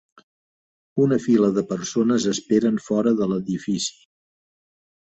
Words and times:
Una 1.03 1.19
fila 1.25 1.51
de 1.59 1.65
persones 1.73 2.27
esperen 2.35 2.83
fora 2.89 3.17
de 3.21 3.31
l'edifici. 3.35 3.97